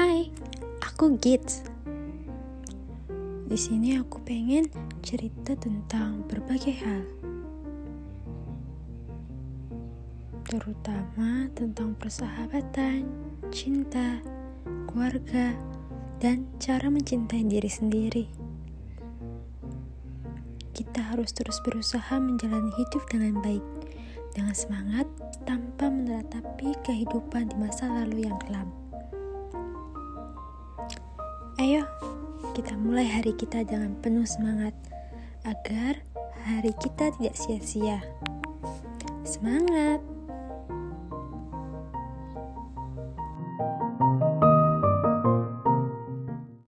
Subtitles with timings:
[0.00, 0.32] Hai,
[0.80, 1.60] aku Gits.
[3.44, 4.64] Di sini aku pengen
[5.04, 7.04] cerita tentang berbagai hal.
[10.48, 13.12] Terutama tentang persahabatan,
[13.52, 14.24] cinta,
[14.88, 15.52] keluarga,
[16.16, 18.24] dan cara mencintai diri sendiri.
[20.72, 23.64] Kita harus terus berusaha menjalani hidup dengan baik,
[24.32, 25.04] dengan semangat
[25.44, 28.72] tanpa menatapi kehidupan di masa lalu yang kelam.
[31.60, 31.84] Ayo,
[32.56, 34.72] kita mulai hari kita dengan penuh semangat
[35.44, 36.00] agar
[36.48, 38.00] hari kita tidak sia-sia.
[39.28, 40.00] Semangat!